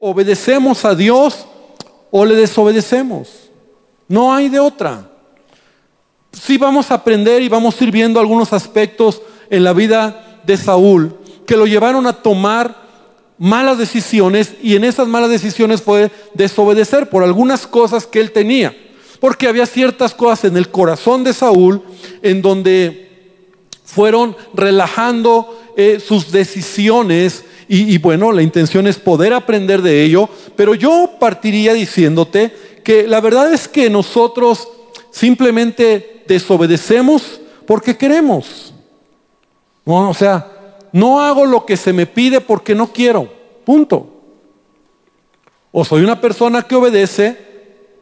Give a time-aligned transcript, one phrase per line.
[0.00, 1.46] obedecemos a Dios
[2.10, 3.28] o le desobedecemos.
[4.06, 5.10] No hay de otra.
[6.32, 10.56] Sí vamos a aprender y vamos a ir viendo algunos aspectos en la vida de
[10.56, 11.16] Saúl
[11.46, 12.88] que lo llevaron a tomar
[13.38, 18.76] malas decisiones y en esas malas decisiones fue desobedecer por algunas cosas que él tenía.
[19.20, 21.82] Porque había ciertas cosas en el corazón de Saúl
[22.22, 23.08] en donde
[23.84, 30.74] fueron relajando eh, sus decisiones y, bueno, la intención es poder aprender de ello, pero
[30.74, 34.68] yo partiría diciéndote que la verdad es que nosotros
[35.10, 38.72] simplemente desobedecemos porque queremos.
[39.84, 43.28] O sea, no hago lo que se me pide porque no quiero.
[43.64, 44.06] Punto.
[45.70, 47.47] O soy una persona que obedece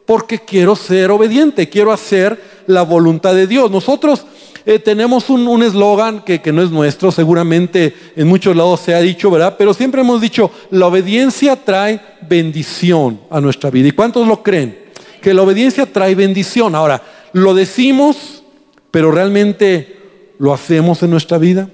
[0.07, 3.71] porque quiero ser obediente, quiero hacer la voluntad de Dios.
[3.71, 4.25] Nosotros
[4.65, 9.01] eh, tenemos un eslogan que, que no es nuestro, seguramente en muchos lados se ha
[9.01, 9.57] dicho, ¿verdad?
[9.59, 13.89] Pero siempre hemos dicho, la obediencia trae bendición a nuestra vida.
[13.89, 14.79] ¿Y cuántos lo creen?
[15.21, 16.75] Que la obediencia trae bendición.
[16.75, 18.43] Ahora, lo decimos,
[18.91, 19.99] pero realmente
[20.39, 21.69] lo hacemos en nuestra vida.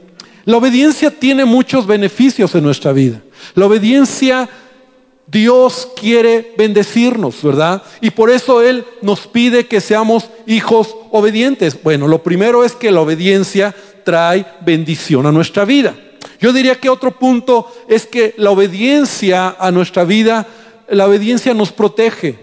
[0.44, 3.22] La obediencia tiene muchos beneficios en nuestra vida.
[3.54, 4.48] La obediencia,
[5.26, 7.82] Dios quiere bendecirnos, ¿verdad?
[8.00, 11.82] Y por eso Él nos pide que seamos hijos obedientes.
[11.82, 15.94] Bueno, lo primero es que la obediencia trae bendición a nuestra vida.
[16.40, 20.46] Yo diría que otro punto es que la obediencia a nuestra vida,
[20.88, 22.36] la obediencia nos protege.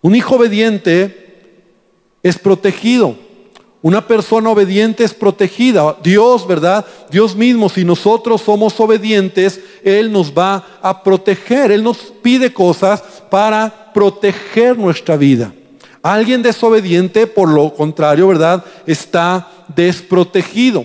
[0.00, 1.24] Un hijo obediente
[2.22, 3.16] es protegido.
[3.82, 5.96] Una persona obediente es protegida.
[6.02, 6.84] Dios, ¿verdad?
[7.10, 11.70] Dios mismo, si nosotros somos obedientes, Él nos va a proteger.
[11.70, 15.54] Él nos pide cosas para proteger nuestra vida.
[16.02, 18.64] Alguien desobediente, por lo contrario, ¿verdad?
[18.84, 20.84] Está desprotegido.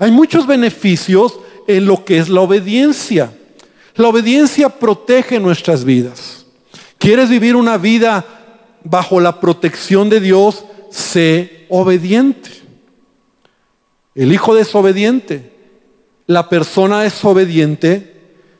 [0.00, 1.38] Hay muchos beneficios
[1.68, 3.32] en lo que es la obediencia.
[3.94, 6.46] La obediencia protege nuestras vidas.
[6.98, 8.24] ¿Quieres vivir una vida
[8.82, 10.64] bajo la protección de Dios?
[10.90, 12.50] Sé obediente.
[14.16, 15.52] El hijo desobediente,
[16.26, 18.15] la persona desobediente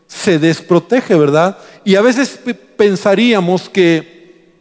[0.06, 1.58] se desprotege, ¿verdad?
[1.84, 2.38] Y a veces
[2.76, 4.52] pensaríamos que,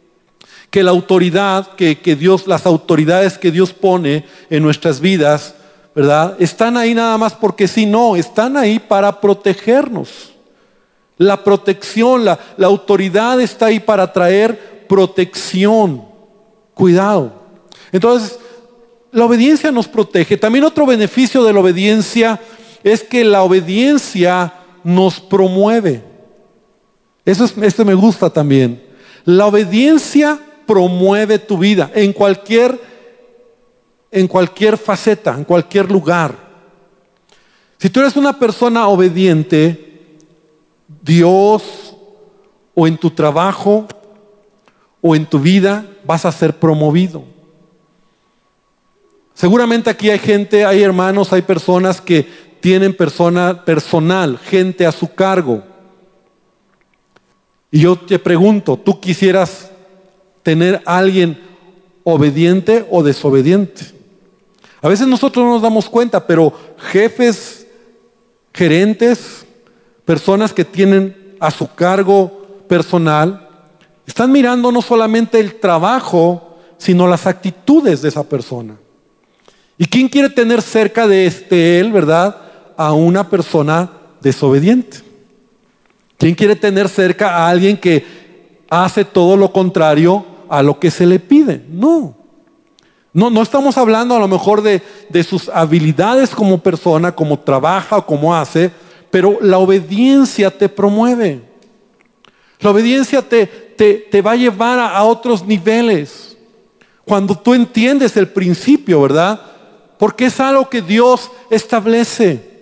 [0.70, 5.54] que la autoridad, que, que Dios, las autoridades que Dios pone en nuestras vidas,
[5.94, 6.36] ¿verdad?
[6.38, 10.32] Están ahí nada más porque si no, están ahí para protegernos.
[11.18, 16.04] La protección, la, la autoridad está ahí para traer protección.
[16.74, 17.32] Cuidado.
[17.90, 18.38] Entonces,
[19.12, 20.36] la obediencia nos protege.
[20.36, 22.38] También otro beneficio de la obediencia
[22.84, 24.52] es que la obediencia
[24.86, 26.00] nos promueve.
[27.24, 28.80] Eso es, esto me gusta también.
[29.24, 32.80] La obediencia promueve tu vida en cualquier,
[34.12, 36.36] en cualquier faceta, en cualquier lugar.
[37.78, 40.06] Si tú eres una persona obediente,
[41.02, 41.96] Dios
[42.72, 43.88] o en tu trabajo
[45.00, 47.24] o en tu vida vas a ser promovido.
[49.34, 55.14] Seguramente aquí hay gente, hay hermanos, hay personas que tienen persona, personal, gente a su
[55.14, 55.62] cargo.
[57.70, 59.70] Y yo te pregunto, ¿tú quisieras
[60.42, 61.40] tener a alguien
[62.02, 63.82] obediente o desobediente?
[64.82, 66.52] A veces nosotros no nos damos cuenta, pero
[66.90, 67.68] jefes,
[68.52, 69.46] gerentes,
[70.04, 73.48] personas que tienen a su cargo personal,
[74.08, 78.76] están mirando no solamente el trabajo, sino las actitudes de esa persona.
[79.78, 82.42] ¿Y quién quiere tener cerca de este él, verdad,
[82.76, 84.98] a una persona desobediente?
[86.18, 88.04] ¿Quién quiere tener cerca a alguien que
[88.70, 91.64] hace todo lo contrario a lo que se le pide?
[91.68, 92.16] No.
[93.12, 97.98] No, no estamos hablando a lo mejor de, de sus habilidades como persona, como trabaja
[97.98, 98.70] o como hace,
[99.10, 101.42] pero la obediencia te promueve.
[102.60, 106.36] La obediencia te, te, te va a llevar a, a otros niveles.
[107.04, 109.40] Cuando tú entiendes el principio, ¿verdad?
[109.98, 112.55] porque es algo que Dios establece.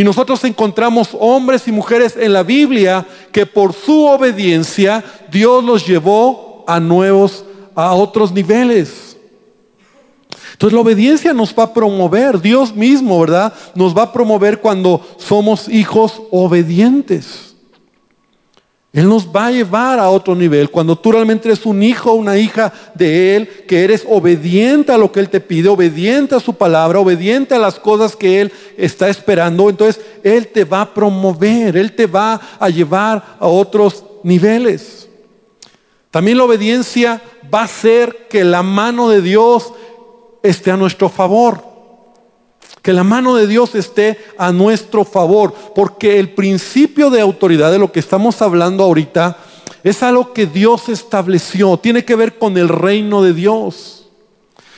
[0.00, 5.86] Y nosotros encontramos hombres y mujeres en la Biblia que por su obediencia Dios los
[5.86, 9.18] llevó a nuevos, a otros niveles.
[10.52, 13.52] Entonces la obediencia nos va a promover, Dios mismo, ¿verdad?
[13.74, 17.49] Nos va a promover cuando somos hijos obedientes.
[18.92, 20.68] Él nos va a llevar a otro nivel.
[20.68, 24.98] Cuando tú realmente eres un hijo o una hija de Él, que eres obediente a
[24.98, 28.52] lo que Él te pide, obediente a su palabra, obediente a las cosas que Él
[28.76, 34.02] está esperando, entonces Él te va a promover, Él te va a llevar a otros
[34.24, 35.08] niveles.
[36.10, 37.22] También la obediencia
[37.52, 39.72] va a hacer que la mano de Dios
[40.42, 41.69] esté a nuestro favor.
[42.82, 47.78] Que la mano de Dios esté a nuestro favor, porque el principio de autoridad de
[47.78, 49.36] lo que estamos hablando ahorita
[49.82, 54.08] es algo que Dios estableció, tiene que ver con el reino de Dios.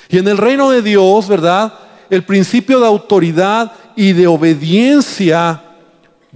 [0.08, 1.74] Y en el reino de Dios, ¿verdad?
[2.10, 5.62] El principio de autoridad y de obediencia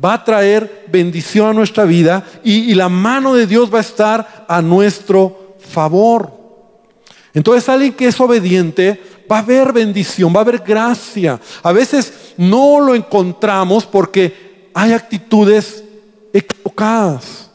[0.02, 4.46] va a traer bendición a nuestra vida y, la mano de Dios va a estar
[4.48, 6.32] a nuestro favor.
[7.34, 11.40] Entonces alguien que es obediente va a haber bendición, va a haber gracia.
[11.62, 15.82] A veces no lo encontramos porque hay actitudes
[16.32, 17.50] equivocadas.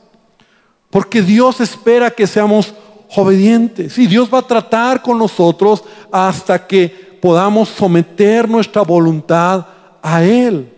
[0.89, 2.73] Porque Dios espera que seamos
[3.15, 6.89] obedientes y Dios va a tratar con nosotros hasta que
[7.21, 9.65] podamos someter nuestra voluntad
[10.01, 10.69] a Él.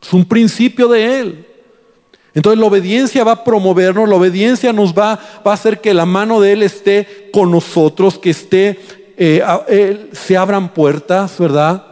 [0.00, 1.44] Es un principio de Él.
[2.34, 6.40] Entonces la obediencia va a promovernos, la obediencia nos va, a hacer que la mano
[6.40, 8.78] de Él esté con nosotros, que esté
[9.20, 11.84] eh, se abran puertas, ¿verdad?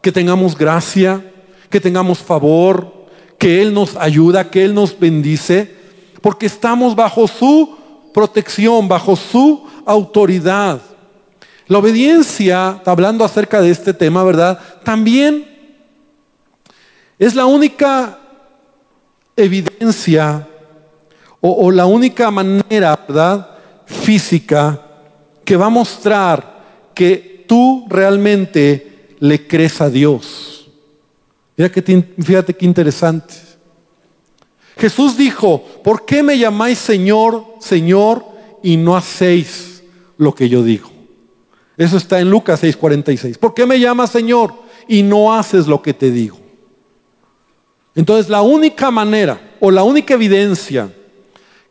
[0.00, 1.20] Que tengamos gracia,
[1.68, 5.74] que tengamos favor, que Él nos ayuda, que Él nos bendice,
[6.22, 7.76] porque estamos bajo su
[8.14, 10.80] protección, bajo su autoridad.
[11.66, 14.60] La obediencia, hablando acerca de este tema, ¿verdad?
[14.84, 15.46] También
[17.18, 18.20] es la única
[19.36, 20.46] evidencia
[21.40, 23.50] o, o la única manera, ¿verdad?
[23.84, 24.80] Física
[25.44, 26.57] que va a mostrar
[26.98, 30.68] que tú realmente le crees a Dios.
[31.56, 33.34] Mira que, fíjate qué interesante.
[34.76, 38.24] Jesús dijo, ¿por qué me llamáis Señor, Señor
[38.64, 39.84] y no hacéis
[40.16, 40.90] lo que yo digo?
[41.76, 43.38] Eso está en Lucas 6:46.
[43.38, 44.54] ¿Por qué me llamas Señor
[44.88, 46.40] y no haces lo que te digo?
[47.94, 50.92] Entonces la única manera o la única evidencia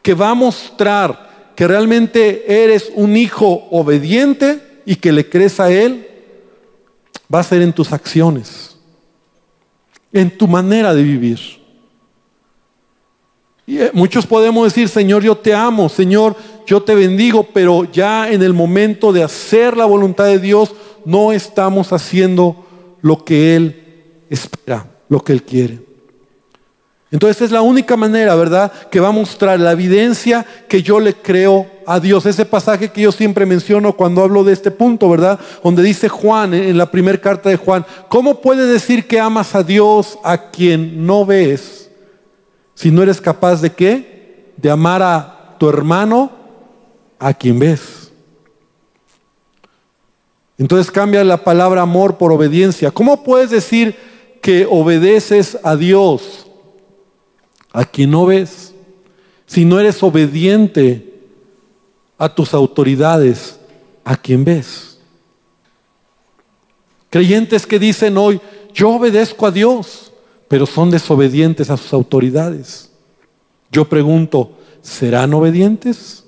[0.01, 5.69] que va a mostrar que realmente eres un hijo obediente y que le crees a
[5.69, 6.07] Él,
[7.31, 8.77] va a ser en tus acciones,
[10.13, 11.37] en tu manera de vivir.
[13.65, 18.31] Y eh, muchos podemos decir, Señor, yo te amo, Señor, yo te bendigo, pero ya
[18.31, 20.73] en el momento de hacer la voluntad de Dios,
[21.03, 22.65] no estamos haciendo
[23.01, 25.86] lo que Él espera, lo que Él quiere.
[27.09, 31.13] Entonces es la única manera, ¿verdad?, que va a mostrar la evidencia que yo le
[31.13, 32.25] creo a Dios.
[32.25, 35.39] Ese pasaje que yo siempre menciono cuando hablo de este punto, ¿verdad?
[35.63, 39.63] Donde dice Juan en la primera carta de Juan, ¿cómo puedes decir que amas a
[39.63, 41.89] Dios a quien no ves
[42.75, 44.51] si no eres capaz de qué?
[44.57, 46.29] De amar a tu hermano
[47.19, 48.11] a quien ves.
[50.57, 52.91] Entonces cambia la palabra amor por obediencia.
[52.91, 53.95] ¿Cómo puedes decir
[54.41, 56.46] que obedeces a Dios?
[57.77, 58.73] A quien no ves,
[59.45, 61.13] si no eres obediente
[62.17, 63.59] a tus autoridades,
[64.03, 64.97] a quien ves.
[67.11, 68.41] Creyentes que dicen hoy,
[68.73, 70.11] yo obedezco a Dios,
[70.47, 72.89] pero son desobedientes a sus autoridades.
[73.71, 76.25] Yo pregunto, ¿serán obedientes?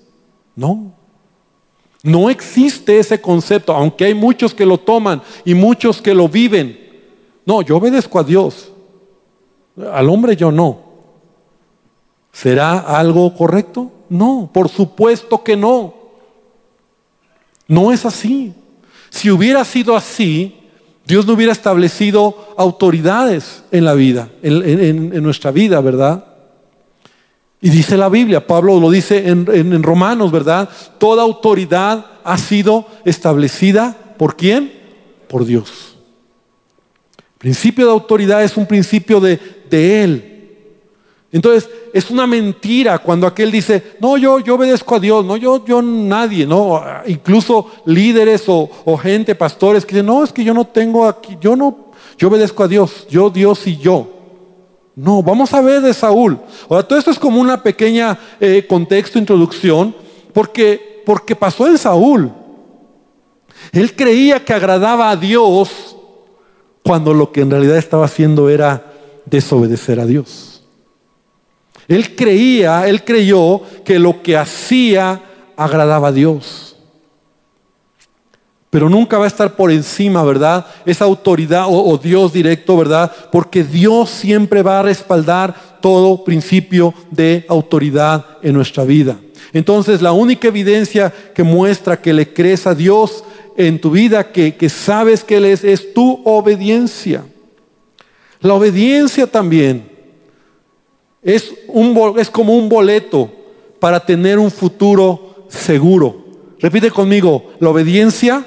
[0.56, 0.94] No.
[2.04, 6.80] No existe ese concepto, aunque hay muchos que lo toman y muchos que lo viven.
[7.44, 8.72] No, yo obedezco a Dios.
[9.92, 10.89] Al hombre yo no.
[12.32, 13.92] ¿Será algo correcto?
[14.10, 15.94] No, por supuesto que no.
[17.68, 18.54] No es así.
[19.10, 20.56] Si hubiera sido así,
[21.06, 26.24] Dios no hubiera establecido autoridades en la vida, en, nuestra vida, ¿verdad?
[27.62, 30.70] Y dice la Biblia, Pablo lo dice en, Romanos, ¿verdad?
[30.98, 34.72] Toda autoridad ha sido establecida por quién?
[35.28, 35.98] Por Dios.
[37.18, 39.40] El principio de autoridad es un principio de,
[39.70, 40.29] de Él.
[41.32, 45.64] Entonces, es una mentira cuando aquel dice, no, yo, yo obedezco a Dios, no, yo,
[45.64, 50.66] yo nadie, no, incluso líderes o, gente, pastores que dicen, no, es que yo no
[50.66, 54.08] tengo aquí, yo no, yo obedezco a Dios, yo, Dios y yo.
[54.96, 56.40] No, vamos a ver de Saúl.
[56.68, 59.96] Ahora, todo esto es como una pequeña eh, contexto, introducción,
[60.34, 62.34] porque, porque pasó en Saúl.
[63.72, 65.96] Él creía que agradaba a Dios
[66.84, 68.92] cuando lo que en realidad estaba haciendo era
[69.26, 70.49] desobedecer a Dios.
[71.90, 75.22] Él creía, él creyó que lo que hacía
[75.58, 76.78] agradaba a Dios.
[78.70, 80.68] Pero nunca va a estar por encima, ¿verdad?
[80.86, 83.12] Esa autoridad o, Dios directo, ¿verdad?
[83.32, 89.20] Porque Dios siempre va a respaldar todo principio de autoridad en nuestra vida.
[89.52, 93.24] Entonces, la única evidencia que muestra que le crees a Dios
[93.58, 97.26] en tu vida, que, que sabes que Él es, es tu obediencia.
[98.42, 99.99] La obediencia también
[101.22, 103.32] es, un, es como un boleto
[103.80, 106.26] para tener un futuro seguro.
[106.60, 108.46] Repite conmigo, la obediencia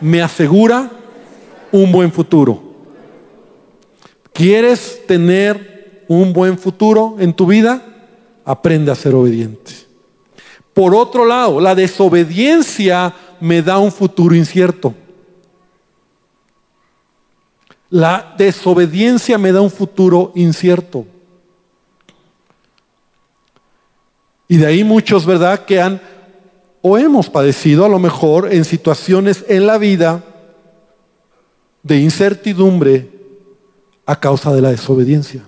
[0.00, 0.90] me asegura
[1.72, 2.62] un buen futuro.
[4.32, 7.82] ¿Quieres tener un buen futuro en tu vida?
[8.44, 9.72] Aprende a ser obediente.
[10.74, 14.94] Por otro lado, la desobediencia me da un futuro incierto.
[17.88, 21.06] La desobediencia me da un futuro incierto.
[24.48, 26.00] Y de ahí muchos, ¿verdad?, que han
[26.88, 30.22] o hemos padecido a lo mejor en situaciones en la vida
[31.82, 33.10] de incertidumbre
[34.06, 35.42] a causa de la desobediencia.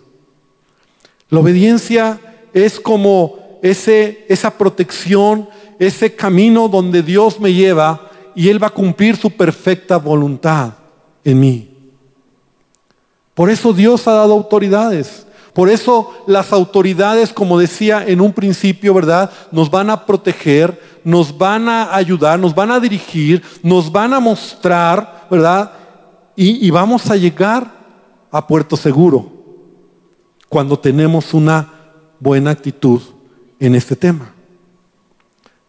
[1.31, 2.19] La obediencia
[2.53, 8.75] es como ese, esa protección, ese camino donde Dios me lleva y Él va a
[8.75, 10.75] cumplir su perfecta voluntad
[11.23, 11.71] en mí.
[13.35, 15.28] Por eso Dios ha dado autoridades.
[15.59, 19.29] Por eso las autoridades, como decía en un principio, ¿verdad?
[19.51, 24.21] Nos van a proteger, nos van a ayudar, nos van a dirigir, nos van a
[24.21, 25.73] mostrar, ¿verdad?
[26.37, 27.73] Y, vamos a llegar
[28.31, 29.33] a puerto seguro
[30.49, 31.69] cuando tenemos una
[32.21, 33.03] buena actitud
[33.59, 34.33] en este tema.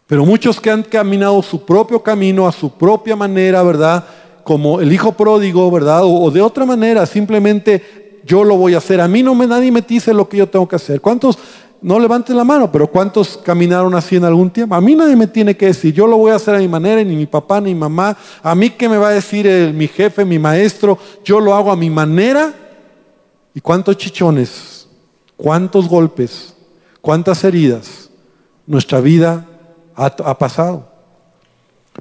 [0.06, 4.04] Pero muchos que han caminado su propio camino a su propia manera, ¿verdad?
[4.44, 6.02] Como el hijo pródigo, ¿verdad?
[6.04, 9.00] O, de otra manera, simplemente yo lo voy a hacer.
[9.00, 11.00] A mí no me nadie me dice lo que yo tengo que hacer.
[11.00, 11.38] ¿Cuántos
[11.82, 14.74] no levanten la mano, pero ¿cuántos caminaron así en algún tiempo?
[14.74, 17.02] A mí nadie me tiene que decir, yo lo voy a hacer a mi manera,
[17.02, 18.16] ni mi papá, ni mi mamá.
[18.42, 21.76] A mí qué me va a decir mi jefe, mi maestro, yo lo hago a
[21.76, 22.54] mi manera.
[23.54, 24.86] ¿Y cuántos chichones,
[25.36, 26.54] cuántos golpes,
[27.00, 28.10] cuántas heridas
[28.66, 29.46] nuestra vida
[29.96, 30.88] ha, ha pasado?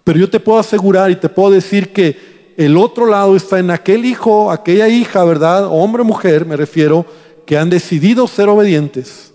[0.03, 2.28] Pero yo te puedo asegurar y te puedo decir que
[2.59, 5.67] el otro lado está en aquel hijo, aquella hija, ¿verdad?
[5.67, 7.05] Hombre, mujer, me refiero,
[7.45, 9.31] que han decidido ser obedientes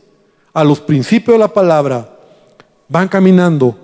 [0.52, 2.18] a los principios de la palabra,
[2.86, 3.78] van caminando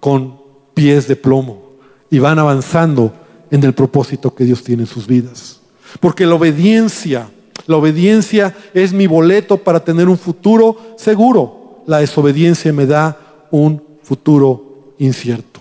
[0.00, 0.36] con
[0.74, 1.62] pies de plomo
[2.10, 3.12] y van avanzando
[3.52, 5.60] en el propósito que Dios tiene en sus vidas.
[6.00, 7.30] Porque la obediencia,
[7.68, 11.84] la obediencia es mi boleto para tener un futuro seguro.
[11.86, 15.51] La desobediencia me da un futuro incierto.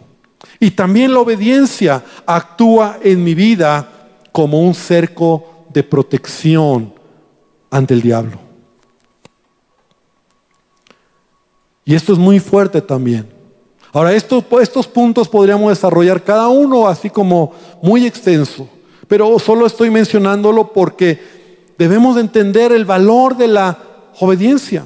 [0.59, 3.89] Y también la obediencia actúa en mi vida
[4.31, 6.93] como un cerco de protección
[7.69, 8.39] ante el diablo.
[11.83, 13.27] Y esto es muy fuerte también.
[13.93, 18.69] Ahora, estos, estos puntos podríamos desarrollar cada uno así como muy extenso,
[19.07, 21.19] pero solo estoy mencionándolo porque
[21.77, 23.77] debemos entender el valor de la
[24.19, 24.85] obediencia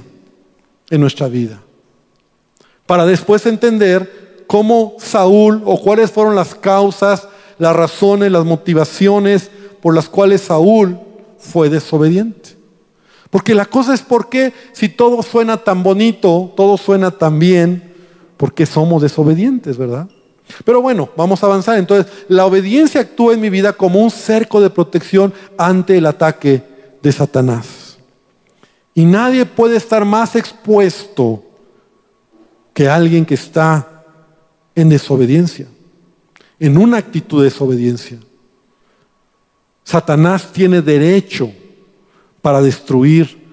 [0.90, 1.62] en nuestra vida.
[2.88, 9.50] Para después entender cómo Saúl o cuáles fueron las causas, las razones, las motivaciones
[9.82, 11.00] por las cuales Saúl
[11.38, 12.56] fue desobediente.
[13.30, 17.94] Porque la cosa es por qué si todo suena tan bonito, todo suena tan bien,
[18.38, 20.08] porque somos desobedientes, ¿verdad?
[20.64, 21.78] Pero bueno, vamos a avanzar.
[21.78, 26.64] Entonces, la obediencia actúa en mi vida como un cerco de protección ante el ataque
[27.02, 27.98] de Satanás.
[28.94, 31.44] Y nadie puede estar más expuesto
[32.74, 33.95] que alguien que está
[34.76, 35.68] en desobediencia,
[36.60, 38.20] en una actitud de desobediencia.
[39.84, 41.52] Satanás tiene derecho
[42.42, 43.44] para destruir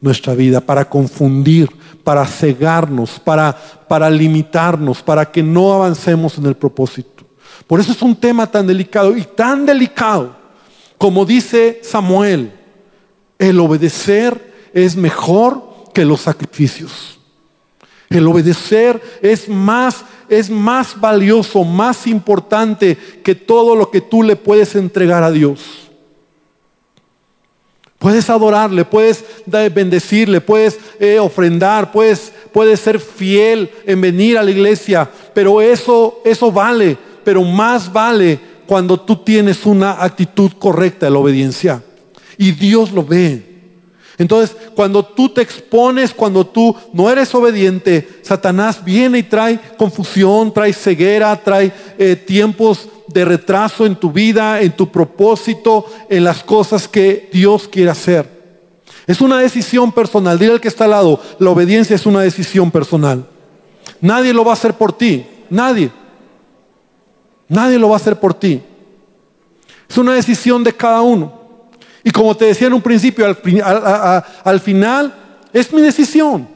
[0.00, 1.70] nuestra vida, para confundir,
[2.04, 3.52] para cegarnos, para,
[3.88, 7.24] para limitarnos, para que no avancemos en el propósito.
[7.66, 10.46] Por eso es un tema tan delicado y tan delicado
[10.98, 12.52] como dice Samuel,
[13.38, 17.18] el obedecer es mejor que los sacrificios.
[18.08, 24.36] El obedecer es más es más valioso, más importante que todo lo que tú le
[24.36, 25.86] puedes entregar a Dios.
[27.98, 34.50] Puedes adorarle, puedes bendecirle, puedes eh, ofrendar, puedes, puedes ser fiel en venir a la
[34.50, 41.12] iglesia, pero eso, eso vale, pero más vale cuando tú tienes una actitud correcta de
[41.12, 41.82] la obediencia.
[42.36, 43.55] Y Dios lo ve.
[44.18, 50.52] Entonces, cuando tú te expones, cuando tú no eres obediente, Satanás viene y trae confusión,
[50.52, 56.42] trae ceguera, trae eh, tiempos de retraso en tu vida, en tu propósito, en las
[56.42, 58.36] cosas que Dios quiere hacer.
[59.06, 60.38] Es una decisión personal.
[60.38, 63.26] Dile al que está al lado, la obediencia es una decisión personal.
[64.00, 65.26] Nadie lo va a hacer por ti.
[65.50, 65.90] Nadie.
[67.48, 68.62] Nadie lo va a hacer por ti.
[69.88, 71.45] Es una decisión de cada uno.
[72.06, 75.12] Y como te decía en un principio, al, final
[75.52, 76.48] es mi decisión.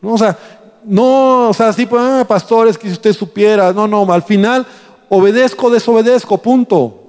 [0.00, 0.14] ¿No?
[0.14, 0.36] O sea,
[0.84, 4.66] no, o sea, sí, pues, ah, pastores, que si usted supiera, no, no, al final
[5.08, 7.04] obedezco, desobedezco, punto.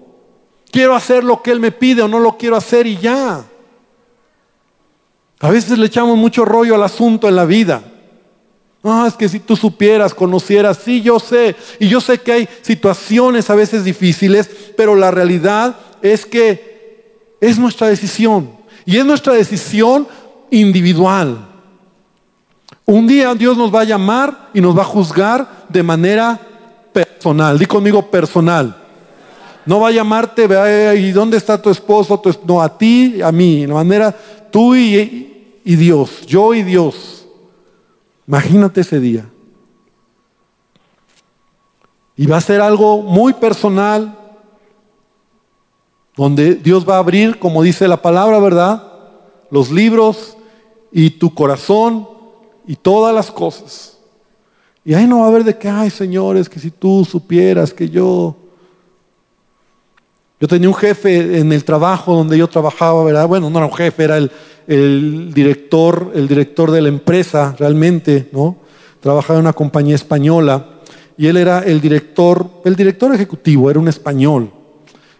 [0.70, 3.44] Quiero hacer lo que Él me pide o no lo quiero hacer y ya.
[5.40, 7.82] A veces le echamos mucho rollo al asunto en la vida.
[8.84, 11.56] No, es que si tú supieras, conocieras, sí, yo sé.
[11.80, 16.69] Y yo sé que hay situaciones a veces difíciles, pero la realidad es que
[17.42, 18.52] es nuestra decisión.
[18.86, 20.08] Y es nuestra decisión
[20.50, 21.48] individual.
[22.86, 26.40] Un día Dios nos va a llamar y nos va a juzgar de manera
[26.92, 27.60] personal.
[27.60, 28.76] Di conmigo personal.
[29.66, 30.48] No va a llamarte,
[30.98, 32.20] ¿y dónde está tu esposo?
[32.46, 34.16] No, a ti, a mí, de manera
[34.52, 37.28] tú y, y Dios, yo y Dios.
[38.28, 39.30] Imagínate ese día.
[42.16, 44.19] Y va a ser algo muy personal,
[46.20, 48.84] donde Dios va a abrir, como dice la palabra, ¿verdad?
[49.50, 50.36] Los libros
[50.92, 52.10] y tu corazón
[52.68, 53.98] y todas las cosas.
[54.84, 57.90] Y ahí no va a haber de que, ay señores, que si tú supieras que
[57.90, 58.36] yo...
[60.42, 63.26] Yo tenía un jefe en el trabajo donde yo trabajaba, ¿verdad?
[63.26, 64.30] Bueno, no era un jefe, era el,
[64.68, 68.58] el director, el director de la empresa realmente, ¿no?
[69.00, 70.66] Trabajaba en una compañía española
[71.18, 74.59] y él era el director, el director ejecutivo, era un español.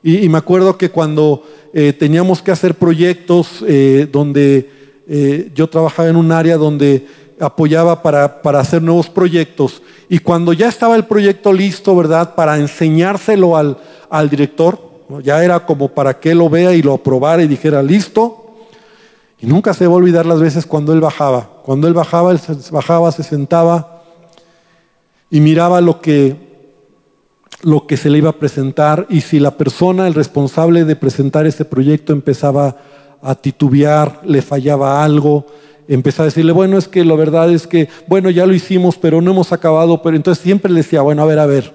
[0.02, 4.70] Y, me acuerdo que cuando eh, teníamos que hacer proyectos eh, donde
[5.08, 7.06] eh, yo trabajaba en un área donde
[7.40, 12.36] apoyaba para, para, hacer nuevos proyectos, y cuando ya estaba el proyecto listo, ¿verdad?
[12.36, 13.78] Para enseñárselo al,
[14.10, 14.80] al director,
[15.24, 18.46] ya era como para que lo vea y lo aprobara y dijera, listo.
[19.42, 21.50] Y nunca se va a olvidar las veces cuando él bajaba.
[21.64, 22.40] Cuando él bajaba, él
[22.72, 24.04] bajaba, se sentaba
[25.30, 26.49] y miraba lo que
[27.62, 31.46] lo que se le iba a presentar y si la persona, el responsable de presentar
[31.46, 32.78] ese proyecto empezaba
[33.22, 35.46] a titubear, le fallaba algo,
[35.88, 39.22] empezaba a decirle, bueno, es que la verdad es que, bueno, ya lo hicimos, pero
[39.22, 41.74] no hemos acabado, pero entonces siempre le decía, bueno, a ver, a ver,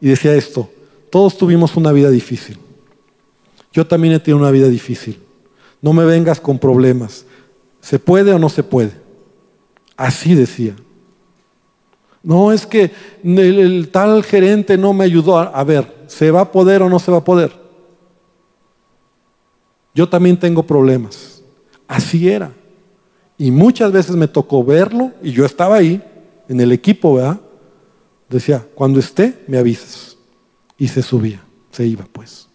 [0.00, 0.70] y decía esto,
[1.10, 2.58] todos tuvimos una vida difícil,
[3.72, 5.18] yo también he tenido una vida difícil,
[5.82, 7.24] no me vengas con problemas,
[7.80, 8.92] ¿se puede o no se puede?
[9.96, 10.74] Así decía.
[12.22, 12.90] No es que
[13.22, 15.38] el, tal gerente no me ayudó.
[15.38, 17.52] A, ver, ¿se va a poder o no se va a poder?
[19.94, 21.42] Yo también tengo problemas.
[21.86, 22.52] Así era.
[23.36, 26.02] Y muchas veces me tocó verlo y yo estaba ahí,
[26.48, 27.40] en el equipo, ¿verdad?
[28.28, 30.16] Decía, cuando esté, me avisas.
[30.76, 32.47] Y se subía, se iba pues.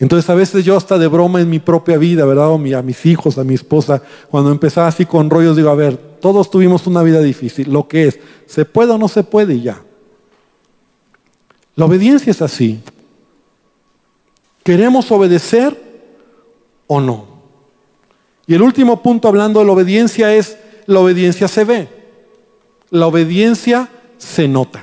[0.00, 2.52] Entonces a veces yo hasta de broma en mi propia vida, ¿verdad?
[2.52, 6.50] A mis hijos, a mi esposa, cuando empezaba así con rollos, digo, a ver, todos
[6.50, 9.54] tuvimos una vida difícil, lo que es, ¿se puede o no se puede?
[9.54, 9.82] Y ya.
[11.76, 12.80] La obediencia es así.
[14.64, 15.78] ¿Queremos obedecer
[16.86, 17.26] o no?
[18.46, 21.88] Y el último punto hablando de la obediencia es, la obediencia se ve,
[22.88, 24.82] la obediencia se nota.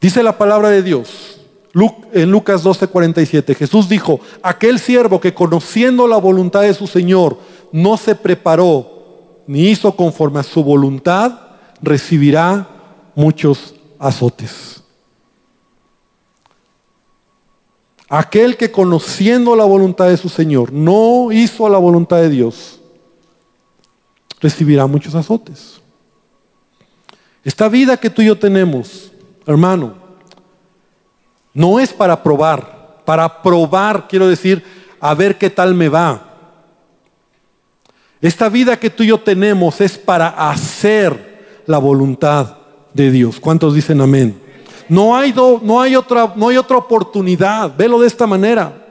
[0.00, 1.33] Dice la palabra de Dios,
[2.12, 7.38] en Lucas 12:47, Jesús dijo, aquel siervo que conociendo la voluntad de su Señor
[7.72, 11.38] no se preparó ni hizo conforme a su voluntad,
[11.82, 12.68] recibirá
[13.14, 14.82] muchos azotes.
[18.08, 22.80] Aquel que conociendo la voluntad de su Señor no hizo la voluntad de Dios,
[24.40, 25.80] recibirá muchos azotes.
[27.42, 29.10] Esta vida que tú y yo tenemos,
[29.46, 30.03] hermano,
[31.54, 34.64] no es para probar, para probar, quiero decir,
[35.00, 36.34] a ver qué tal me va.
[38.20, 42.56] Esta vida que tú y yo tenemos es para hacer la voluntad
[42.92, 43.38] de Dios.
[43.38, 44.40] ¿Cuántos dicen amén?
[44.88, 47.74] No hay, no hay, otra, no hay otra oportunidad.
[47.76, 48.84] Velo de esta manera.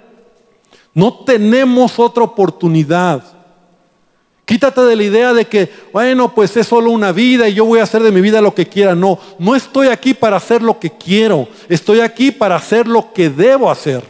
[0.93, 3.23] No tenemos otra oportunidad.
[4.45, 7.79] Quítate de la idea de que, bueno, pues es solo una vida y yo voy
[7.79, 8.93] a hacer de mi vida lo que quiera.
[8.93, 11.47] No, no estoy aquí para hacer lo que quiero.
[11.69, 14.03] Estoy aquí para hacer lo que debo hacer.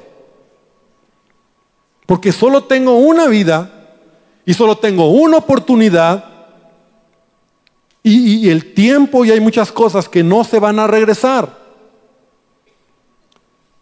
[2.07, 3.71] Porque solo tengo una vida
[4.43, 6.25] y solo tengo una oportunidad
[8.01, 11.62] y, y el tiempo y hay muchas cosas que no se van a regresar.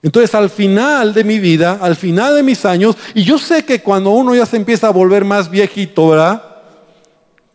[0.04, 3.82] Entonces al final de mi vida, al final de mis años, y yo sé que
[3.82, 6.44] cuando uno ya se empieza a volver más viejito, ¿verdad?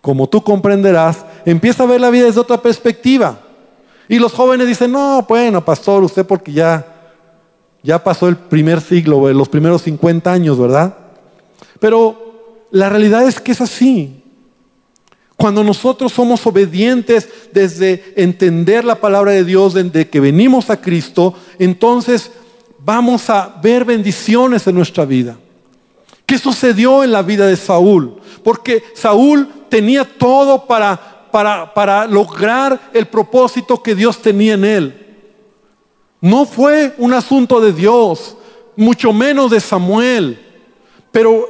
[0.00, 3.40] Como tú comprenderás, empieza a ver la vida desde otra perspectiva.
[4.08, 6.86] Y los jóvenes dicen, no, bueno, pastor, usted porque ya,
[7.82, 10.96] ya pasó el primer siglo, los primeros 50 años, ¿verdad?
[11.80, 14.22] Pero la realidad es que es así.
[15.36, 21.34] Cuando nosotros somos obedientes desde entender la palabra de Dios, desde que venimos a Cristo,
[21.58, 22.30] entonces
[22.86, 25.36] vamos a ver bendiciones en nuestra vida.
[26.24, 28.14] ¿Qué sucedió en la vida de Saúl?
[28.44, 35.06] Porque Saúl tenía todo para, para, para lograr el propósito que Dios tenía en él.
[36.20, 38.36] No fue un asunto de Dios,
[38.76, 40.38] mucho menos de Samuel.
[41.10, 41.44] Pero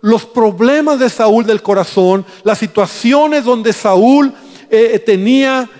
[0.00, 4.34] los problemas de Saúl del corazón, las situaciones donde Saúl
[4.68, 5.70] eh, tenía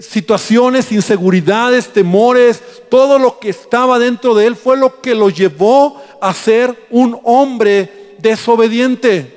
[0.00, 6.00] situaciones, inseguridades, temores, todo lo que estaba dentro de él fue lo que lo llevó
[6.20, 9.34] a ser un hombre desobediente.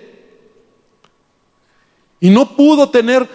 [2.20, 3.28] Y no pudo tener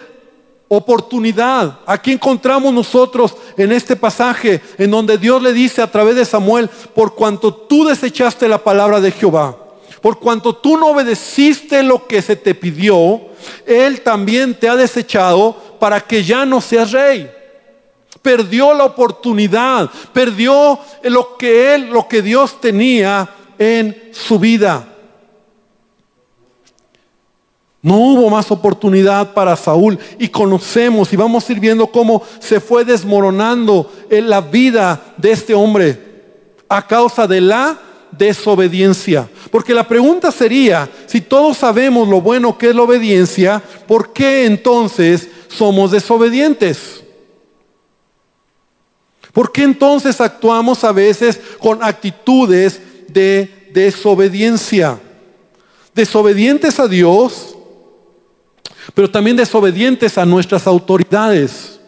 [0.68, 1.80] oportunidad.
[1.85, 6.70] Aquí encontramos nosotros en este pasaje en donde Dios le dice a través de Samuel,
[6.94, 9.56] por cuanto tú desechaste la palabra de Jehová,
[10.00, 13.20] por cuanto tú no obedeciste lo que se te pidió,
[13.66, 17.28] Él también te ha desechado para que ya no seas rey.
[18.22, 24.86] Perdió la oportunidad, perdió lo que Él, lo que Dios tenía en su vida.
[27.82, 32.60] No hubo más oportunidad para Saúl y conocemos y vamos a ir viendo cómo se
[32.60, 35.98] fue desmoronando en la vida de este hombre
[36.68, 37.76] a causa de la
[38.12, 39.28] desobediencia.
[39.50, 44.46] Porque la pregunta sería, si todos sabemos lo bueno que es la obediencia, ¿por qué
[44.46, 47.02] entonces somos desobedientes?
[49.32, 55.00] ¿Por qué entonces actuamos a veces con actitudes de desobediencia?
[55.94, 57.52] Desobedientes a Dios
[58.94, 61.80] pero también desobedientes a nuestras autoridades,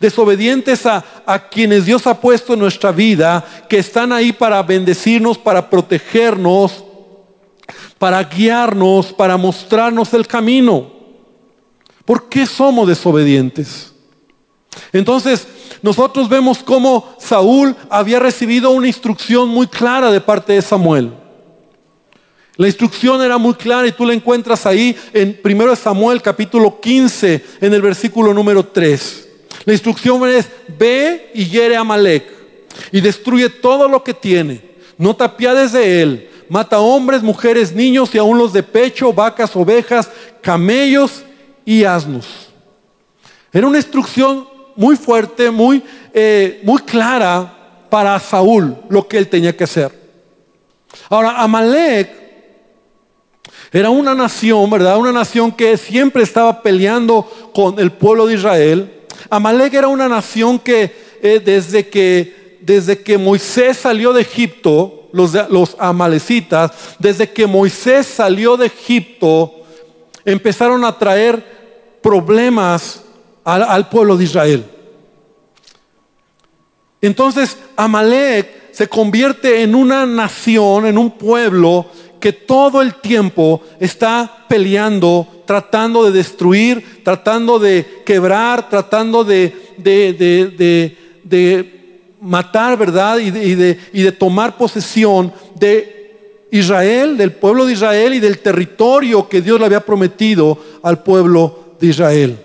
[0.00, 1.02] desobedientes a,
[1.50, 6.84] quienes Dios ha puesto en nuestra vida, que están ahí para bendecirnos, para protegernos,
[7.98, 10.92] para guiarnos, para mostrarnos el camino.
[12.04, 13.92] ¿Por qué somos desobedientes?
[14.92, 15.46] Entonces,
[15.82, 21.12] nosotros vemos cómo Saúl había recibido una instrucción muy clara de parte de Samuel.
[22.56, 27.44] La instrucción era muy clara y tú la encuentras ahí en 1 Samuel capítulo 15
[27.60, 29.28] en el versículo número 3.
[29.64, 32.24] La instrucción es, ve y hiere a Malek
[32.92, 34.60] y destruye todo lo que tiene.
[34.96, 36.30] No te apiades de él.
[36.48, 41.24] Mata hombres, mujeres, niños y aún los de pecho, vacas, ovejas, camellos
[41.64, 42.48] y asnos.
[43.52, 49.56] Era una instrucción muy fuerte, muy, eh, muy clara para Saúl lo que él tenía
[49.56, 49.92] que hacer.
[51.08, 52.10] Ahora, Amalek
[53.72, 54.98] era una nación, ¿verdad?
[54.98, 58.92] Una nación que siempre estaba peleando con el pueblo de Israel.
[59.30, 65.32] Amalek era una nación que eh, desde que desde que Moisés salió de Egipto, los,
[65.50, 69.63] los amalecitas, desde que Moisés salió de Egipto,
[70.24, 73.02] empezaron a traer problemas
[73.44, 74.64] al, pueblo de Israel.
[77.00, 81.86] Entonces Amalek se convierte en una nación, en un pueblo
[82.18, 90.94] que todo el tiempo está peleando, tratando de destruir, tratando de quebrar, tratando de, de,
[92.20, 93.18] matar, ¿verdad?
[93.18, 95.93] Y, de, y de tomar posesión de
[96.58, 101.76] Israel, del pueblo de Israel y del territorio que Dios le había prometido al pueblo
[101.80, 102.38] de Israel.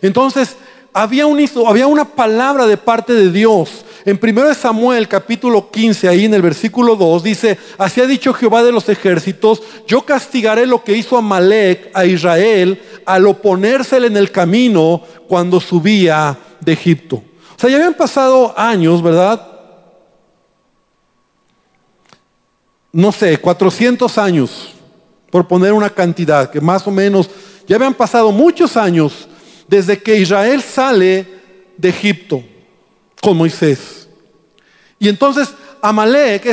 [0.00, 0.56] Entonces,
[0.92, 6.24] había, un, había una palabra de parte de Dios en 1 Samuel capítulo 15, ahí
[6.24, 10.82] en el versículo 2, dice, así ha dicho Jehová de los ejércitos, yo castigaré lo
[10.82, 17.16] que hizo Amalek a Israel al oponérsele en el camino cuando subía de Egipto.
[17.16, 19.49] O sea, ya habían pasado años, ¿verdad?
[22.92, 24.74] No sé, 400 años,
[25.30, 27.30] por poner una cantidad, que más o menos,
[27.66, 29.28] ya habían pasado muchos años
[29.68, 31.26] desde que Israel sale
[31.76, 32.42] de Egipto
[33.22, 34.08] con Moisés.
[34.98, 35.50] Y entonces
[35.80, 36.44] Amalek,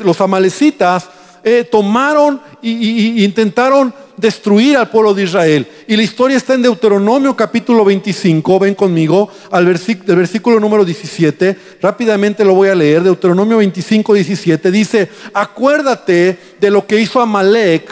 [0.00, 1.08] los amalecitas,
[1.42, 5.66] eh, tomaron e intentaron destruir al pueblo de Israel.
[5.86, 12.44] Y la historia está en Deuteronomio capítulo 25, ven conmigo, al versículo, número 17, rápidamente
[12.44, 17.90] lo voy a leer, Deuteronomio 25, 17, dice, acuérdate de lo que hizo Amalek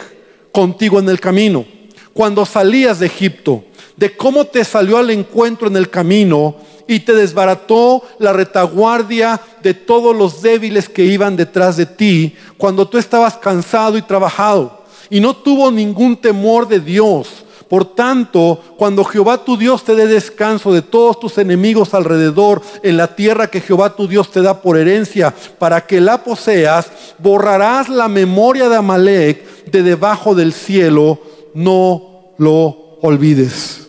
[0.51, 1.65] contigo en el camino,
[2.13, 3.63] cuando salías de Egipto,
[3.95, 9.73] de cómo te salió al encuentro en el camino y te desbarató la retaguardia de
[9.73, 14.76] todos los débiles que iban detrás de ti cuando tú estabas cansado y trabajado.
[15.09, 17.45] Y no tuvo ningún temor de Dios.
[17.69, 22.95] Por tanto, cuando Jehová tu Dios te dé descanso de todos tus enemigos alrededor en
[22.95, 27.89] la tierra que Jehová tu Dios te da por herencia para que la poseas, borrarás
[27.89, 31.19] la memoria de Amalek de debajo del cielo,
[31.53, 33.87] no lo olvides.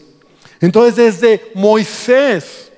[0.60, 2.72] Entonces desde Moisés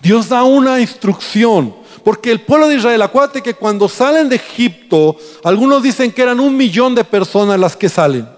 [0.00, 1.74] Dios da una instrucción.
[2.04, 6.38] Porque el pueblo de Israel, acuérdate que cuando salen de Egipto, algunos dicen que eran
[6.38, 8.28] un millón de personas las que salen.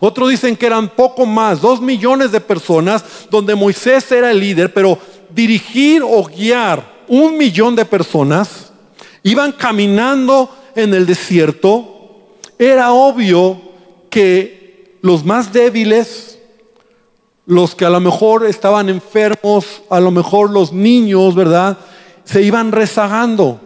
[0.00, 4.72] Otros dicen que eran poco más, dos millones de personas, donde Moisés era el líder,
[4.74, 4.98] pero
[5.30, 8.72] dirigir o guiar un millón de personas,
[9.22, 11.94] iban caminando en el desierto
[12.58, 13.60] era obvio
[14.10, 16.38] que los más débiles,
[17.46, 21.76] los que a lo mejor estaban enfermos, a lo mejor los niños, ¿verdad?
[22.24, 23.60] Se iban rezagando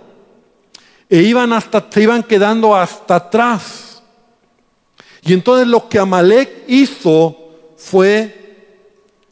[1.09, 4.03] e iban hasta, se iban quedando hasta atrás.
[5.23, 7.37] Y entonces lo que Amalek hizo
[7.77, 8.39] fue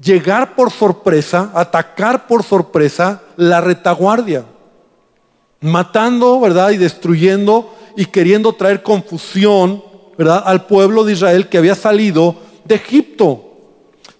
[0.00, 4.44] llegar por sorpresa, atacar por sorpresa la retaguardia,
[5.60, 6.70] matando, ¿verdad?
[6.70, 9.82] Y destruyendo y queriendo traer confusión,
[10.18, 10.42] ¿verdad?
[10.46, 13.42] Al pueblo de Israel que había salido de Egipto.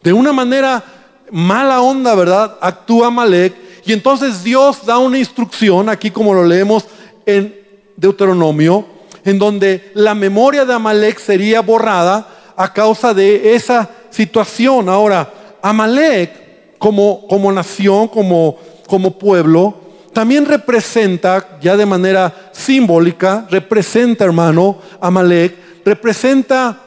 [0.02, 0.82] De una manera
[1.30, 2.56] mala onda, ¿verdad?
[2.60, 6.84] Actúa Amalek y entonces Dios da una instrucción, aquí como lo leemos
[7.24, 7.54] en
[7.96, 8.84] Deuteronomio,
[9.24, 14.88] en donde la memoria de Amalek sería borrada a causa de esa situación.
[14.88, 19.74] Ahora, Amalek como, como nación, como, como pueblo,
[20.12, 26.80] también representa, ya de manera simbólica, representa, hermano, Amalek, representa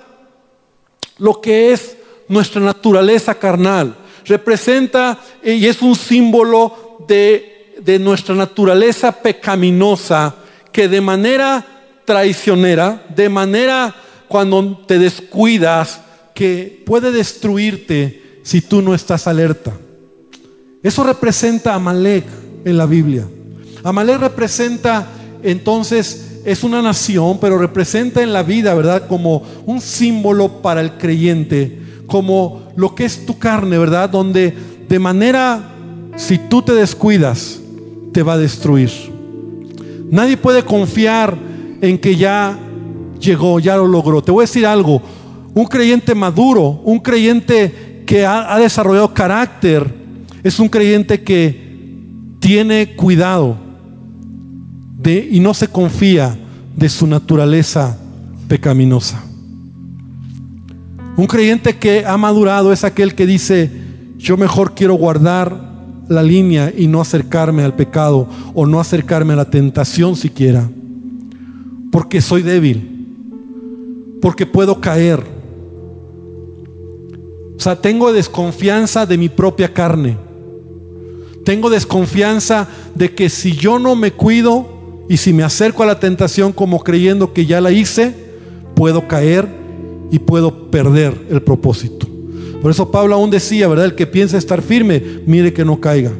[1.17, 1.95] lo que es
[2.27, 10.35] nuestra naturaleza carnal, representa y es un símbolo de de nuestra naturaleza pecaminosa
[10.71, 11.65] que de manera
[12.05, 13.95] traicionera, de manera
[14.27, 16.01] cuando te descuidas,
[16.33, 19.73] que puede destruirte si tú no estás alerta.
[20.83, 22.25] Eso representa a Amalek
[22.63, 23.27] en la Biblia.
[23.83, 25.07] Amalek representa
[25.41, 29.07] entonces, es una nación, pero representa en la vida, ¿verdad?
[29.07, 34.09] Como un símbolo para el creyente, como lo que es tu carne, ¿verdad?
[34.09, 34.53] Donde
[34.87, 35.78] de manera,
[36.19, 37.61] si tú te descuidas,
[38.11, 38.91] te va a destruir.
[40.11, 41.37] Nadie puede confiar
[41.79, 42.59] en que ya
[43.21, 44.21] llegó, ya lo logró.
[44.21, 45.01] Te voy a decir algo,
[45.53, 49.95] un creyente maduro, un creyente que ha, desarrollado carácter,
[50.43, 53.57] es un creyente que tiene cuidado
[55.05, 56.37] y no se confía
[56.75, 57.97] de su naturaleza
[58.49, 59.23] pecaminosa.
[61.15, 63.71] Un creyente que ha madurado es aquel que dice,
[64.17, 65.68] yo mejor quiero guardar
[66.09, 70.69] la línea y no acercarme al pecado o no acercarme a la tentación siquiera.
[71.91, 75.23] Porque soy débil, porque puedo caer.
[77.55, 80.17] O sea, tengo desconfianza de mi propia carne.
[81.45, 85.99] Tengo desconfianza de que si yo no me cuido y si me acerco a la
[85.99, 88.15] tentación como creyendo que ya la hice,
[88.75, 89.47] puedo caer
[90.11, 92.08] y puedo perder el propósito.
[92.61, 93.85] Por eso Pablo aún decía, ¿verdad?
[93.85, 96.11] El que piensa estar firme, mire que no caiga.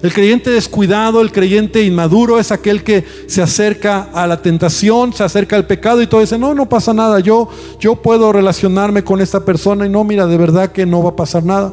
[0.00, 5.24] El creyente descuidado, el creyente inmaduro es aquel que se acerca a la tentación, se
[5.24, 7.48] acerca al pecado y todo dice, no, no pasa nada, yo,
[7.80, 11.16] yo puedo relacionarme con esta persona y no, mira, de verdad que no va a
[11.16, 11.72] pasar nada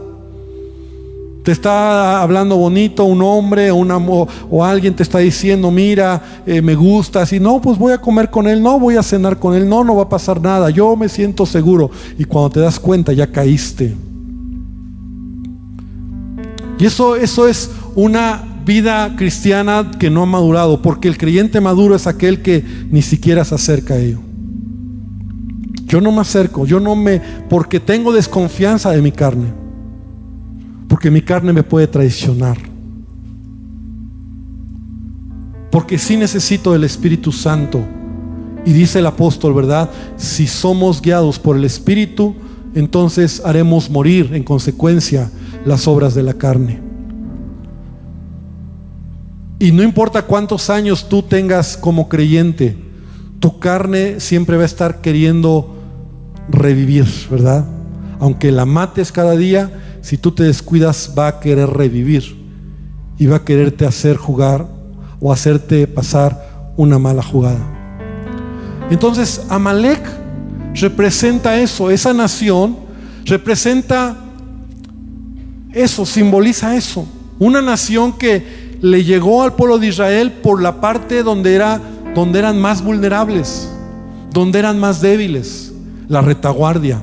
[1.46, 7.22] te está hablando bonito un hombre o, alguien te está diciendo, mira, eh, me gusta,
[7.22, 9.84] así, no, pues voy a comer con él, no, voy a cenar con él, no,
[9.84, 11.92] no va a pasar nada, yo me siento seguro.
[12.18, 13.96] Y cuando te das cuenta, ya caíste.
[16.80, 21.96] Y eso, eso es una vida cristiana que no ha madurado, porque el creyente maduro
[21.96, 24.18] es aquel que ni siquiera se acerca a ello.
[25.86, 29.65] Yo no me acerco, yo no me, porque tengo desconfianza de mi carne.
[30.88, 32.58] Porque mi carne me puede traicionar.
[35.72, 37.82] Porque sí necesito del Espíritu Santo.
[38.66, 39.90] Y dice el apóstol, ¿verdad?
[40.18, 42.36] Si somos guiados por el Espíritu,
[42.74, 45.30] entonces haremos morir en consecuencia
[45.66, 46.82] las obras de la carne.
[49.60, 52.78] Y no importa cuántos años tú tengas como creyente,
[53.40, 55.76] tu carne siempre va a estar queriendo
[56.50, 57.66] revivir, ¿verdad?
[58.20, 59.72] Aunque la mates cada día,
[60.06, 62.38] si tú te descuidas, va a querer revivir
[63.18, 64.68] y va a quererte hacer jugar
[65.20, 67.58] o hacerte pasar una mala jugada.
[68.92, 70.00] Entonces, Amalek
[70.76, 72.78] representa eso, esa nación
[73.26, 74.16] representa
[75.74, 77.08] eso, simboliza eso.
[77.40, 81.82] Una nación que le llegó al pueblo de Israel por la parte donde, era,
[82.14, 83.72] donde eran más vulnerables,
[84.32, 85.74] donde eran más débiles,
[86.08, 87.02] la retaguardia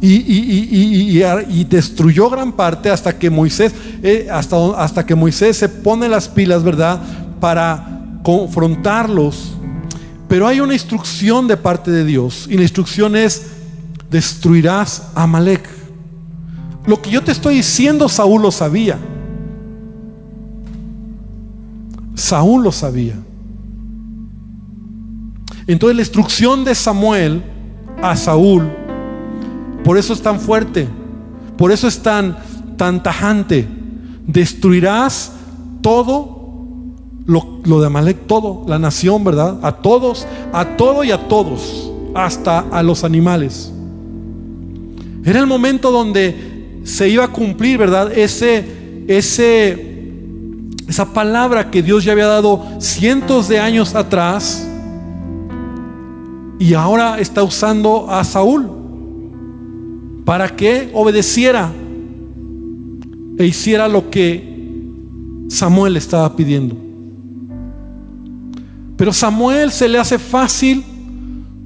[0.00, 6.28] y, destruyó gran parte hasta que Moisés, eh, hasta, hasta que Moisés se pone las
[6.28, 7.00] pilas, ¿verdad?
[7.40, 9.54] Para confrontarlos.
[10.28, 13.46] Pero hay una instrucción de parte de Dios y la instrucción es,
[14.10, 15.68] destruirás a Amalek.
[16.86, 18.98] Lo que yo te estoy diciendo, Saúl lo sabía.
[22.14, 23.14] Saúl lo sabía.
[25.66, 27.42] Entonces la instrucción de Samuel
[28.02, 28.70] a Saúl
[29.88, 30.86] por eso es tan fuerte.
[31.56, 32.36] Por eso es tan,
[32.76, 33.66] tan tajante.
[34.26, 35.32] Destruirás
[35.80, 36.42] todo
[37.24, 39.58] lo, de Amalek, todo, la nación, ¿verdad?
[39.62, 43.72] A todos, a todo y a todos, hasta a los animales.
[45.24, 48.12] Era el momento donde se iba a cumplir, ¿verdad?
[48.12, 54.68] Ese, ese, esa palabra que Dios ya había dado cientos de años atrás
[56.58, 58.77] y ahora está usando a Saúl
[60.28, 61.72] para que obedeciera
[63.38, 64.44] e hiciera lo que
[65.48, 66.76] Samuel estaba pidiendo.
[68.98, 70.84] Pero Samuel se le hace fácil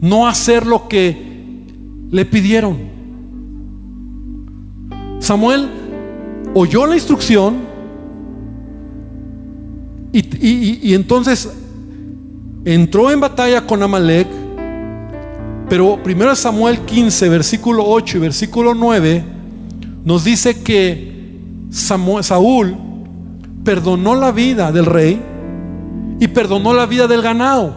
[0.01, 1.67] no hacer lo que
[2.09, 2.79] le pidieron.
[5.19, 5.69] Samuel
[6.55, 7.57] oyó la instrucción
[10.13, 11.53] y, y entonces
[12.65, 14.29] entró en batalla con Amalek
[15.73, 19.25] pero primero Samuel 15, versículo 8 y versículo 9
[20.05, 22.77] nos dice que Saúl
[23.65, 25.19] perdonó la vida del rey
[26.21, 27.75] y perdonó la vida del ganado.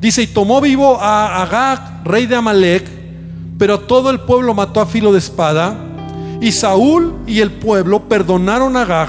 [0.00, 2.88] Dice, y tomó vivo a Agag, rey de Amalek,
[3.58, 5.76] pero todo el pueblo mató a filo de espada.
[6.40, 9.08] Y Saúl y el pueblo perdonaron a Agag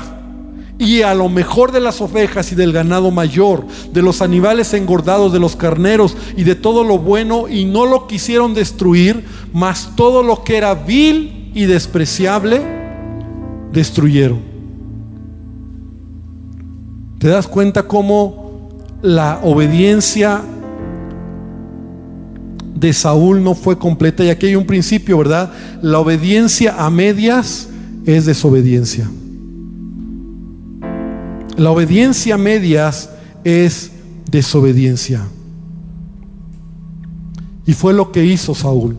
[0.80, 5.34] y a lo mejor de las ovejas y del ganado mayor, de los animales engordados,
[5.34, 10.24] de los carneros y de todo lo bueno, y no lo quisieron destruir, mas todo
[10.24, 12.62] lo que era vil y despreciable,
[13.74, 14.40] destruyeron.
[17.20, 18.70] ¿Te das cuenta cómo
[19.02, 20.42] la obediencia
[22.74, 24.24] de Saúl no fue completa?
[24.24, 25.52] Y aquí hay un principio, ¿verdad?
[25.82, 27.68] La obediencia a medias
[28.06, 29.10] es desobediencia.
[31.60, 33.10] La obediencia a medias
[33.44, 33.92] es
[34.32, 35.28] desobediencia.
[37.66, 38.98] Y fue lo que hizo Saúl.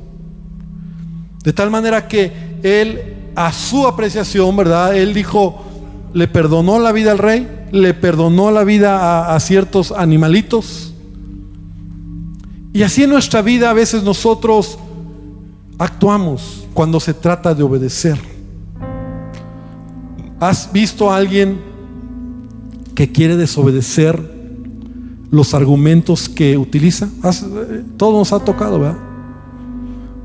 [1.43, 4.95] De tal manera que él, a su apreciación, ¿verdad?
[4.95, 5.65] Él dijo,
[6.13, 10.93] le perdonó la vida al rey, le perdonó la vida a, ciertos animalitos.
[12.75, 14.79] Y así en nuestra vida a veces nosotros
[15.79, 18.21] actuamos cuando se trata de obedecer.
[20.39, 21.70] ¿Has visto a alguien
[23.01, 24.21] que quiere desobedecer
[25.31, 27.09] los argumentos que utiliza.
[27.97, 28.99] Todo nos ha tocado, ¿verdad?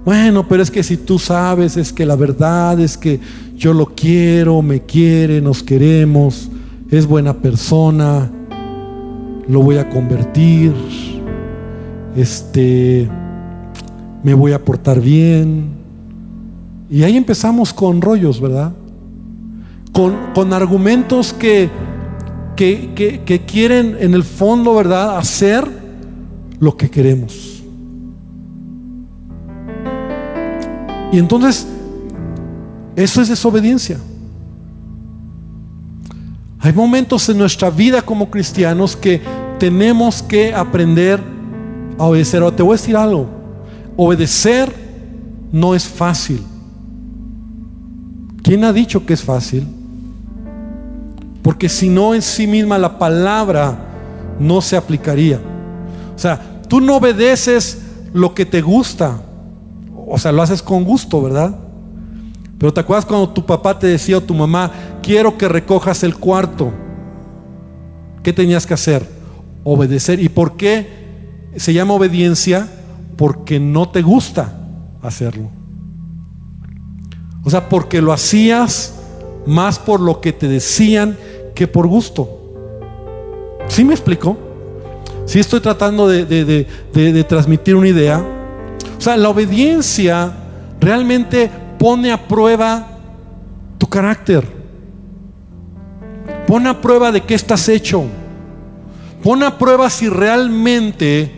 [0.03, 3.21] Bueno, pero es que si tú sabes, es que la verdad es que
[3.55, 6.49] yo lo quiero, me quiere, nos queremos,
[6.91, 8.29] es buena persona,
[9.47, 10.73] lo voy a convertir,
[12.17, 13.09] este,
[14.21, 15.69] me voy a portar bien.
[16.89, 18.73] Y ahí empezamos con rollos, ¿verdad?
[19.93, 21.69] Con, con argumentos que
[22.55, 25.67] que, quieren en el fondo, ¿verdad?, hacer
[26.59, 27.63] lo que queremos.
[31.11, 31.67] Y entonces,
[32.95, 33.99] eso es desobediencia.
[36.59, 39.21] Hay momentos en nuestra vida como cristianos que
[39.59, 41.21] tenemos que aprender
[41.97, 42.41] a obedecer.
[42.41, 43.27] Ahora te voy a decir algo.
[43.95, 44.73] Obedecer
[45.51, 46.41] no es fácil.
[48.41, 49.74] ¿Quién ha dicho que es fácil?
[51.45, 53.77] Porque si no en sí misma la palabra
[54.39, 55.39] no se aplicaría.
[56.15, 59.21] O sea, tú no obedeces lo que te gusta.
[60.07, 61.55] O sea, lo haces con gusto, ¿verdad?
[62.57, 64.71] Pero te acuerdas cuando tu papá te decía o tu mamá,
[65.03, 66.73] quiero que recojas el cuarto.
[68.23, 69.07] ¿Qué tenías que hacer?
[69.63, 70.19] Obedecer.
[70.19, 72.67] ¿Y por qué se llama obediencia?
[73.17, 74.51] Porque no te gusta
[75.03, 75.51] hacerlo.
[77.43, 78.95] O sea, porque lo hacías
[79.45, 81.19] más por lo que te decían
[81.55, 82.29] que por gusto.
[83.67, 84.37] ¿Sí me explico?
[85.25, 88.23] Si estoy tratando de, transmitir una idea.
[88.97, 90.31] O sea, la obediencia
[90.79, 92.87] realmente pone a prueba
[93.77, 94.45] tu carácter.
[96.45, 98.03] Pone a prueba de qué estás hecho.
[99.23, 101.31] Pone a prueba si realmente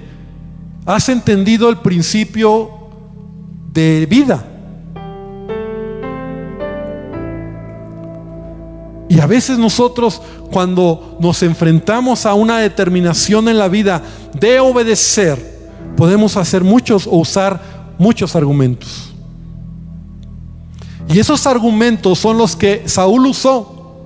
[0.85, 2.71] has entendido el principio
[3.71, 4.46] de vida.
[9.17, 14.03] Y a veces nosotros cuando nos enfrentamos a una determinación en la vida
[14.39, 15.43] de obedecer,
[15.97, 19.11] podemos hacer muchos o usar muchos argumentos.
[21.09, 24.05] Y esos argumentos son los que Saúl usó,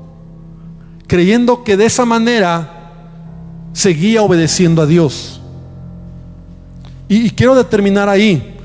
[1.08, 2.94] creyendo que de esa manera
[3.74, 5.42] seguía obedeciendo a Dios.
[7.10, 8.56] Y, quiero determinar ahí,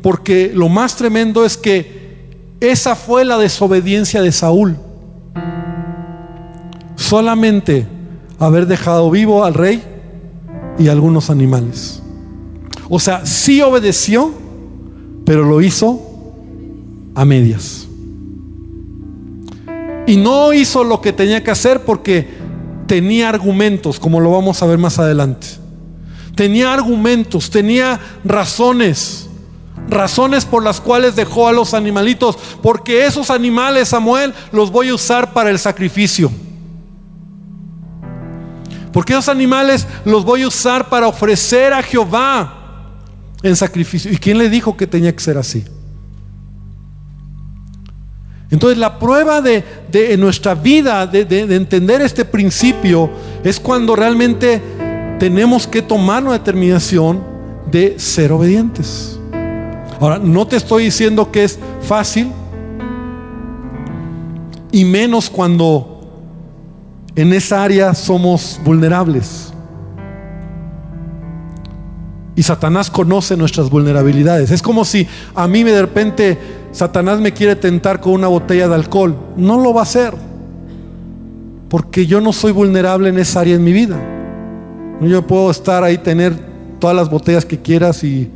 [0.00, 4.78] porque lo más tremendo es que esa fue la desobediencia de Saúl
[7.00, 7.86] solamente
[8.38, 9.82] haber dejado vivo al rey
[10.78, 12.02] y algunos animales.
[12.88, 14.32] O sea, sí obedeció,
[15.24, 16.00] pero lo hizo
[17.14, 17.86] a medias.
[20.06, 22.28] Y no hizo lo que tenía que hacer porque
[22.86, 25.46] tenía argumentos, como lo vamos a ver más adelante.
[26.34, 29.28] Tenía argumentos, tenía razones,
[29.88, 34.94] razones por las cuales dejó a los animalitos, porque esos animales, Samuel, los voy a
[34.94, 36.30] usar para el sacrificio.
[38.92, 42.88] Porque esos animales los voy a usar para ofrecer a Jehová
[43.42, 44.10] en sacrificio.
[44.10, 45.64] ¿Y quién le dijo que tenía que ser así?
[48.50, 49.64] Entonces la prueba de,
[50.18, 53.08] nuestra vida, de, de, entender este principio,
[53.44, 54.60] es cuando realmente
[55.20, 57.22] tenemos que tomar una determinación
[57.70, 59.20] de ser obedientes.
[60.00, 62.32] Ahora, no te estoy diciendo que es fácil,
[64.72, 65.89] y menos cuando
[67.20, 69.52] en esa área somos vulnerables.
[72.34, 74.50] Y Satanás conoce nuestras vulnerabilidades.
[74.50, 76.38] Es como si a mí de repente
[76.72, 79.14] Satanás me quiere tentar con una botella de alcohol.
[79.36, 80.14] No lo va a hacer.
[81.68, 83.98] Porque yo no soy vulnerable en esa área en mi vida.
[85.02, 86.34] Yo puedo estar ahí, tener
[86.78, 88.30] todas las botellas que quieras y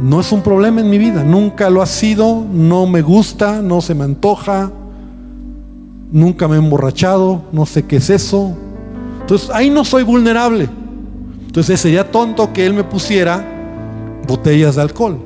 [0.00, 1.24] no es un problema en mi vida.
[1.24, 4.70] Nunca lo ha sido, no me gusta, no se me antoja
[6.10, 8.56] nunca me he emborrachado, no sé qué es eso.
[9.20, 10.68] Entonces ahí no soy vulnerable.
[11.46, 13.44] Entonces sería tonto que él me pusiera
[14.26, 15.18] botellas de alcohol.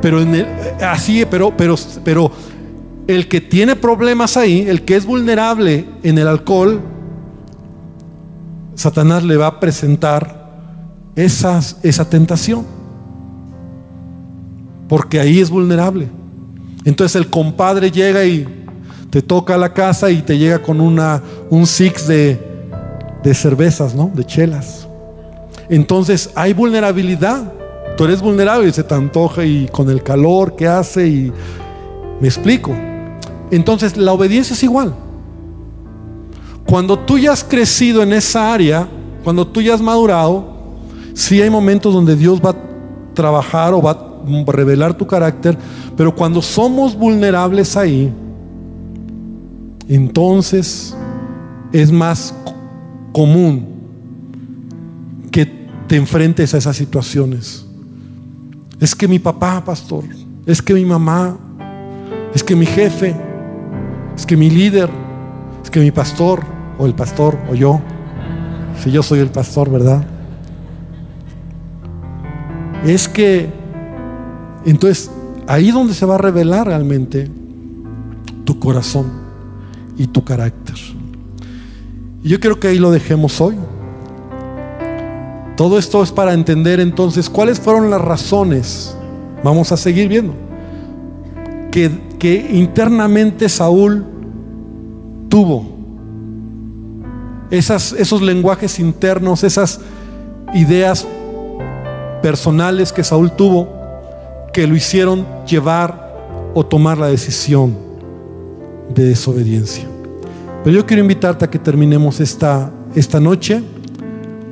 [0.00, 0.46] Pero en
[0.82, 2.30] así, pero, pero, pero
[3.06, 6.80] el que tiene problemas ahí, el que es vulnerable en el alcohol,
[8.74, 10.44] Satanás le va a presentar
[11.16, 12.64] esa tentación.
[14.88, 16.08] Porque ahí es vulnerable.
[16.84, 18.46] Entonces el compadre llega y
[19.10, 22.38] te toca a la casa y te llega con una, un six de,
[23.22, 24.10] de cervezas, ¿no?
[24.14, 24.86] De chelas.
[25.68, 27.52] Entonces hay vulnerabilidad.
[27.96, 31.32] Tú eres vulnerable y se te antoja y con el calor que hace y
[32.20, 32.72] me explico.
[33.50, 34.94] Entonces la obediencia es igual.
[36.66, 38.88] Cuando tú ya has crecido en esa área,
[39.22, 40.44] cuando tú ya has madurado,
[41.14, 42.56] sí hay momentos donde Dios va a
[43.14, 44.13] trabajar o va a
[44.46, 45.56] revelar tu carácter,
[45.96, 48.12] pero cuando somos vulnerables ahí,
[49.88, 50.96] entonces
[51.72, 52.34] es más
[53.12, 53.66] común
[55.30, 55.46] que
[55.86, 57.66] te enfrentes a esas situaciones.
[58.80, 60.04] Es que mi papá, pastor,
[60.46, 61.36] es que mi mamá,
[62.34, 63.14] es que mi jefe,
[64.16, 64.90] es que mi líder,
[65.62, 66.42] es que mi pastor,
[66.78, 67.80] o el pastor, o yo,
[68.82, 70.04] si yo soy el pastor, ¿verdad?
[72.84, 73.50] Es que,
[74.64, 75.10] entonces,
[75.46, 77.30] ahí donde se va a revelar realmente
[78.44, 79.06] tu corazón
[79.96, 80.76] y tu carácter.
[82.22, 83.56] Y yo quiero que ahí lo dejemos hoy.
[85.56, 88.96] Todo esto es para entender entonces cuáles fueron las razones,
[89.44, 90.34] vamos a seguir viendo,
[91.70, 94.04] que, que internamente Saúl
[95.28, 95.74] tuvo.
[97.50, 99.80] Esos lenguajes internos, esas
[100.54, 101.06] ideas
[102.20, 103.83] personales que Saúl tuvo,
[104.54, 107.76] que lo hicieron llevar o tomar la decisión
[108.94, 109.84] de desobediencia.
[110.62, 113.62] Pero yo quiero invitarte a que terminemos esta, esta noche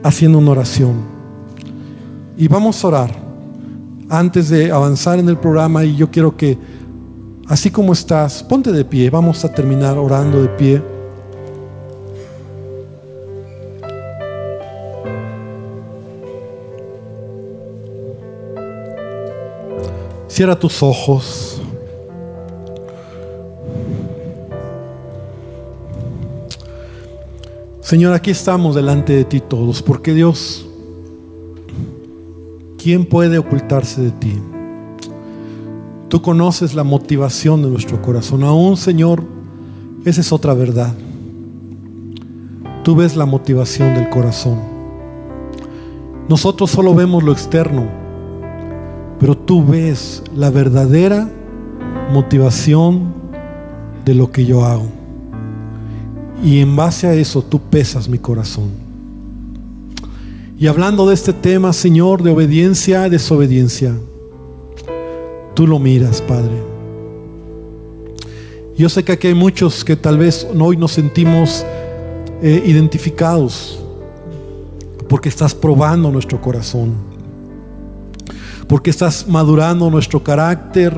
[0.02, 0.96] haciendo una oración.
[2.36, 3.14] Y vamos a orar
[4.08, 6.58] antes de avanzar en el programa y yo quiero que,
[7.46, 10.82] así como estás, ponte de pie, vamos a terminar orando de pie.
[20.32, 21.60] Cierra tus ojos.
[27.82, 30.66] Señor, aquí estamos delante de ti todos, porque Dios,
[32.78, 34.32] ¿quién puede ocultarse de ti?
[36.08, 38.42] Tú conoces la motivación de nuestro corazón.
[38.42, 39.22] Aún, Señor,
[40.06, 40.94] esa es otra verdad.
[42.84, 44.58] Tú ves la motivación del corazón.
[46.26, 48.01] Nosotros solo vemos lo externo,
[49.22, 51.30] pero tú ves la verdadera
[52.10, 53.14] motivación
[54.04, 54.88] de lo que yo hago.
[56.42, 58.70] Y en base a eso tú pesas mi corazón.
[60.58, 63.94] Y hablando de este tema, Señor, de obediencia, desobediencia,
[65.54, 66.60] tú lo miras, Padre.
[68.76, 71.64] Yo sé que aquí hay muchos que tal vez hoy nos sentimos
[72.42, 73.78] eh, identificados
[75.08, 77.11] porque estás probando nuestro corazón,
[78.72, 80.96] porque estás madurando nuestro carácter,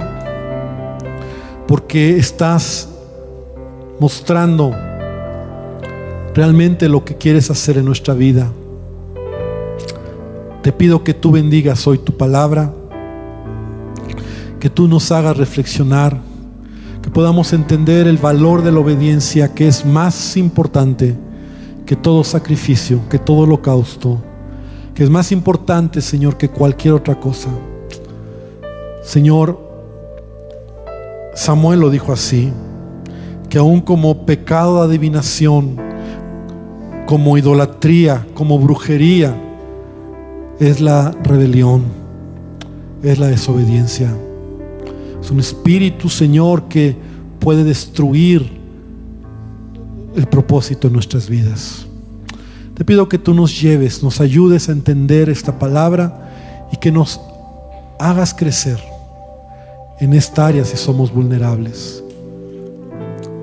[1.66, 2.89] porque estás
[3.99, 4.70] mostrando
[6.37, 8.49] realmente lo que quieres hacer en nuestra vida.
[10.62, 12.72] Te pido que tú bendigas hoy tu palabra,
[14.61, 16.20] que tú nos hagas reflexionar,
[17.03, 21.16] que podamos entender el valor de la obediencia que es más importante
[21.87, 24.22] que todo sacrificio, que todo holocausto,
[24.95, 27.51] que es más importante, Señor, que cualquier otra cosa.
[29.03, 29.59] Señor,
[31.34, 32.53] Samuel lo dijo así,
[33.49, 35.76] que aún como pecado de adivinación,
[37.07, 39.34] como idolatría, como brujería,
[40.61, 41.82] es la rebelión,
[43.03, 44.14] es la desobediencia.
[45.20, 46.97] Es un espíritu, Señor, que
[47.40, 48.49] puede destruir
[50.14, 51.86] el propósito de nuestras vidas.
[52.75, 57.20] Te pido que tú nos lleves, nos ayudes a entender esta palabra y que nos
[58.01, 58.83] hagas crecer
[60.01, 62.03] en esta área si somos vulnerables.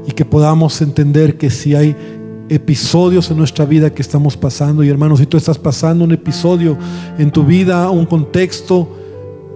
[0.05, 1.95] Y que podamos entender que si hay
[2.49, 6.77] episodios en nuestra vida que estamos pasando, y hermanos, si tú estás pasando un episodio
[7.17, 8.97] en tu vida, un contexto,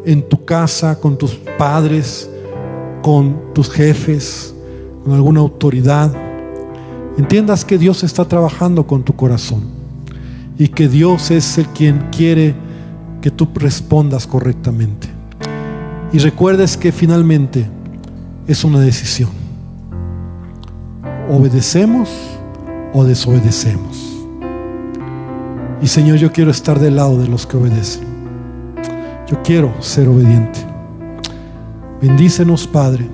[0.05, 2.30] en tu casa, con tus padres,
[3.01, 4.55] con tus jefes,
[5.03, 6.24] con alguna autoridad,
[7.18, 9.63] entiendas que Dios está trabajando con tu corazón
[10.57, 12.55] y que Dios es el quien quiere
[13.22, 15.07] que tú respondas correctamente.
[16.13, 17.66] Y recuerdes que finalmente
[18.47, 19.32] es una decisión.
[21.30, 22.09] Obedecemos
[22.93, 24.16] o desobedecemos.
[25.82, 28.03] Y Señor, yo quiero estar del lado de los que obedecen.
[29.28, 30.59] Yo quiero ser obediente.
[32.01, 33.07] Bendícenos, Padre.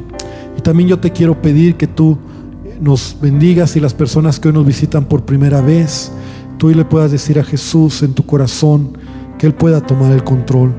[0.57, 2.17] Y también yo te quiero pedir que tú
[2.81, 6.11] nos bendigas y las personas que hoy nos visitan por primera vez,
[6.57, 8.97] tú le puedas decir a Jesús en tu corazón
[9.37, 10.73] que Él pueda tomar el control.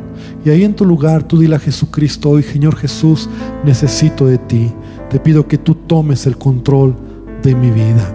[0.45, 3.29] Y ahí en tu lugar tú dile a Jesucristo hoy, Señor Jesús,
[3.65, 4.73] necesito de ti.
[5.09, 6.97] Te pido que tú tomes el control
[7.43, 8.15] de mi vida.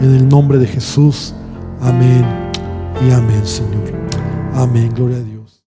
[0.00, 1.34] En el nombre de Jesús.
[1.80, 2.24] Amén
[3.06, 3.92] y amén, Señor.
[4.54, 4.90] Amén.
[4.94, 5.33] Gloria a Dios.